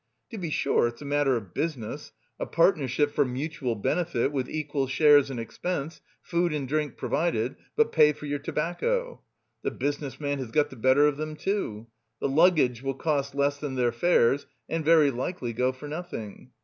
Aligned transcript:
To 0.31 0.39
be 0.39 0.49
sure 0.49 0.87
it's 0.87 1.03
a 1.03 1.05
matter 1.05 1.35
of 1.35 1.53
business, 1.53 2.11
a 2.39 2.47
partnership 2.47 3.11
for 3.11 3.23
mutual 3.23 3.75
benefit, 3.75 4.31
with 4.31 4.49
equal 4.49 4.87
shares 4.87 5.29
and 5.29 5.39
expenses; 5.39 6.01
food 6.23 6.53
and 6.53 6.67
drink 6.67 6.97
provided, 6.97 7.55
but 7.75 7.91
pay 7.91 8.11
for 8.11 8.25
your 8.25 8.39
tobacco. 8.39 9.21
The 9.61 9.69
business 9.69 10.19
man 10.19 10.39
has 10.39 10.49
got 10.49 10.71
the 10.71 10.75
better 10.75 11.05
of 11.07 11.17
them, 11.17 11.35
too. 11.35 11.85
The 12.19 12.29
luggage 12.29 12.81
will 12.81 12.95
cost 12.95 13.35
less 13.35 13.59
than 13.59 13.75
their 13.75 13.91
fares 13.91 14.47
and 14.67 14.83
very 14.83 15.11
likely 15.11 15.53
go 15.53 15.71
for 15.71 15.87
nothing. 15.87 16.49